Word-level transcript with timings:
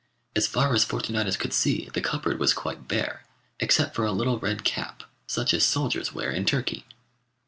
As 0.35 0.47
far 0.47 0.73
as 0.73 0.83
Fortunatus 0.83 1.37
could 1.37 1.53
see, 1.53 1.87
the 1.93 2.01
cupboard 2.01 2.39
was 2.39 2.55
quite 2.55 2.87
bare, 2.87 3.23
except 3.59 3.93
for 3.93 4.03
a 4.03 4.11
little 4.11 4.39
red 4.39 4.63
cap, 4.63 5.03
such 5.27 5.53
as 5.53 5.63
soldiers 5.63 6.11
wear 6.11 6.31
in 6.31 6.43
Turkey. 6.43 6.87